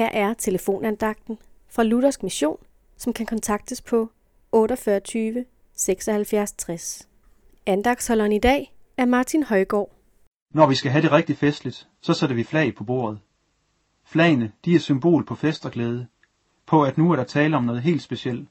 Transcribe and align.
Her 0.00 0.08
er 0.12 0.34
telefonandagten 0.34 1.38
fra 1.68 1.82
Luthersk 1.82 2.22
Mission, 2.22 2.56
som 2.96 3.12
kan 3.12 3.26
kontaktes 3.26 3.82
på 3.82 4.10
48 4.52 5.44
76 5.72 6.52
60. 6.52 7.08
Andagsholderen 7.66 8.32
i 8.32 8.38
dag 8.38 8.74
er 8.96 9.04
Martin 9.04 9.42
Højgaard. 9.42 9.90
Når 10.54 10.66
vi 10.66 10.74
skal 10.74 10.90
have 10.90 11.02
det 11.02 11.12
rigtig 11.12 11.36
festligt, 11.36 11.88
så 12.00 12.14
sætter 12.14 12.36
vi 12.36 12.44
flag 12.44 12.74
på 12.74 12.84
bordet. 12.84 13.20
Flagene, 14.04 14.52
de 14.64 14.74
er 14.74 14.78
symbol 14.78 15.24
på 15.24 15.34
fest 15.34 15.66
og 15.66 15.72
glæde, 15.72 16.06
på 16.66 16.82
at 16.82 16.98
nu 16.98 17.12
er 17.12 17.16
der 17.16 17.24
tale 17.24 17.56
om 17.56 17.64
noget 17.64 17.82
helt 17.82 18.02
specielt. 18.02 18.48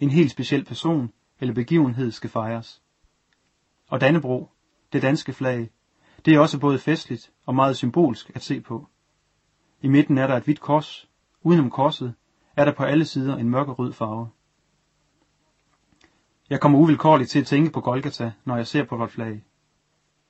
En 0.00 0.10
helt 0.10 0.30
speciel 0.30 0.64
person 0.64 1.12
eller 1.40 1.54
begivenhed 1.54 2.12
skal 2.12 2.30
fejres. 2.30 2.82
Og 3.88 4.00
Dannebro, 4.00 4.48
det 4.92 5.02
danske 5.02 5.32
flag, 5.32 5.70
det 6.24 6.34
er 6.34 6.38
også 6.38 6.58
både 6.58 6.78
festligt 6.78 7.32
og 7.46 7.54
meget 7.54 7.76
symbolsk 7.76 8.30
at 8.34 8.42
se 8.42 8.60
på. 8.60 8.88
I 9.84 9.88
midten 9.88 10.18
er 10.18 10.26
der 10.26 10.36
et 10.36 10.44
hvidt 10.44 10.60
kors, 10.60 11.08
udenom 11.42 11.70
korset 11.70 12.14
er 12.56 12.64
der 12.64 12.72
på 12.72 12.82
alle 12.82 13.04
sider 13.04 13.36
en 13.36 13.50
mørkerød 13.50 13.92
farve. 13.92 14.28
Jeg 16.50 16.60
kommer 16.60 16.78
uvilkårligt 16.78 17.30
til 17.30 17.40
at 17.40 17.46
tænke 17.46 17.70
på 17.70 17.80
Golgata, 17.80 18.32
når 18.44 18.56
jeg 18.56 18.66
ser 18.66 18.84
på 18.84 18.96
vort 18.96 19.10
flag. 19.10 19.44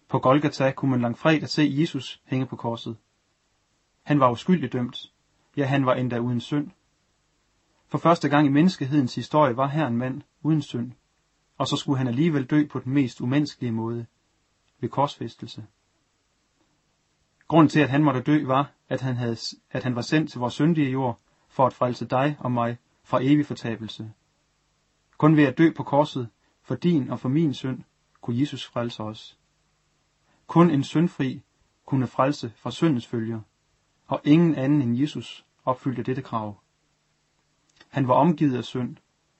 På 0.08 0.18
Golgata 0.18 0.70
kunne 0.70 0.90
man 0.90 1.00
langfredag 1.00 1.48
se 1.48 1.74
Jesus 1.74 2.22
hænge 2.24 2.46
på 2.46 2.56
korset. 2.56 2.96
Han 4.02 4.20
var 4.20 4.30
uskyldig 4.30 4.72
dømt. 4.72 5.12
Ja, 5.56 5.64
han 5.64 5.86
var 5.86 5.94
endda 5.94 6.18
uden 6.18 6.40
synd. 6.40 6.70
For 7.88 7.98
første 7.98 8.28
gang 8.28 8.46
i 8.46 8.50
menneskehedens 8.50 9.14
historie 9.14 9.56
var 9.56 9.66
her 9.66 9.86
en 9.86 9.96
mand 9.96 10.22
uden 10.42 10.62
synd, 10.62 10.92
og 11.58 11.66
så 11.66 11.76
skulle 11.76 11.98
han 11.98 12.08
alligevel 12.08 12.44
dø 12.44 12.66
på 12.66 12.78
den 12.78 12.92
mest 12.92 13.20
umenneskelige 13.20 13.72
måde, 13.72 14.06
ved 14.80 14.88
korsfæstelse. 14.88 15.66
Grunden 17.48 17.68
til, 17.68 17.80
at 17.80 17.90
han 17.90 18.04
måtte 18.04 18.22
dø, 18.22 18.46
var, 18.46 18.72
at 18.88 19.00
han, 19.00 19.16
havde, 19.16 19.36
at 19.70 19.84
han 19.84 19.94
var 19.94 20.02
sendt 20.02 20.30
til 20.30 20.40
vores 20.40 20.54
syndige 20.54 20.90
jord 20.90 21.20
for 21.48 21.66
at 21.66 21.72
frelse 21.72 22.04
dig 22.04 22.36
og 22.40 22.52
mig 22.52 22.78
fra 23.02 23.18
evig 23.22 23.46
fortabelse. 23.46 24.12
Kun 25.18 25.36
ved 25.36 25.44
at 25.44 25.58
dø 25.58 25.72
på 25.76 25.82
korset, 25.82 26.28
for 26.62 26.74
din 26.74 27.10
og 27.10 27.20
for 27.20 27.28
min 27.28 27.54
synd, 27.54 27.82
kunne 28.20 28.40
Jesus 28.40 28.66
frelse 28.66 29.02
os. 29.02 29.38
Kun 30.46 30.70
en 30.70 30.84
syndfri 30.84 31.42
kunne 31.84 32.06
frelse 32.06 32.52
fra 32.56 32.70
syndens 32.70 33.06
følger, 33.06 33.40
og 34.06 34.20
ingen 34.24 34.54
anden 34.54 34.82
end 34.82 34.98
Jesus 34.98 35.46
opfyldte 35.64 36.02
dette 36.02 36.22
krav. 36.22 36.60
Han 37.88 38.08
var 38.08 38.14
omgivet 38.14 38.56
af 38.56 38.64
synd, 38.64 38.96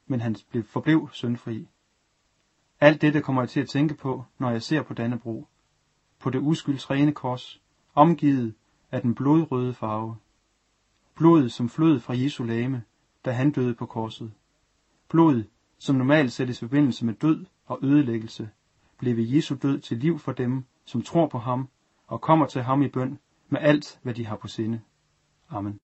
men 0.06 0.20
han 0.20 0.36
blev 0.50 0.64
forblev 0.64 1.08
syndfri. 1.12 1.68
Alt 2.80 3.00
dette 3.00 3.20
kommer 3.20 3.42
jeg 3.42 3.48
til 3.48 3.60
at 3.60 3.68
tænke 3.68 3.94
på, 3.94 4.24
når 4.38 4.50
jeg 4.50 4.62
ser 4.62 4.82
på 4.82 4.94
Dannebro, 4.94 5.48
på 6.18 6.30
det 6.30 6.38
uskyldsrene 6.38 7.12
kors, 7.12 7.62
omgivet 7.94 8.54
af 8.92 9.02
den 9.02 9.14
blodrøde 9.14 9.74
farve. 9.74 10.16
Blodet, 11.14 11.52
som 11.52 11.68
flød 11.68 12.00
fra 12.00 12.14
Jesu 12.16 12.44
lame, 12.44 12.82
da 13.24 13.30
han 13.30 13.50
døde 13.50 13.74
på 13.74 13.86
korset. 13.86 14.32
Blod, 15.08 15.44
som 15.78 15.96
normalt 15.96 16.32
sættes 16.32 16.62
i 16.62 16.64
forbindelse 16.64 17.04
med 17.04 17.14
død 17.14 17.44
og 17.66 17.78
ødelæggelse, 17.82 18.50
blev 18.98 19.16
ved 19.16 19.24
Jesu 19.24 19.56
død 19.62 19.80
til 19.80 19.98
liv 19.98 20.18
for 20.18 20.32
dem, 20.32 20.64
som 20.84 21.02
tror 21.02 21.26
på 21.26 21.38
ham 21.38 21.68
og 22.06 22.20
kommer 22.20 22.46
til 22.46 22.62
ham 22.62 22.82
i 22.82 22.88
bøn 22.88 23.18
med 23.48 23.60
alt, 23.60 23.98
hvad 24.02 24.14
de 24.14 24.26
har 24.26 24.36
på 24.36 24.48
sinde. 24.48 24.80
Amen. 25.50 25.80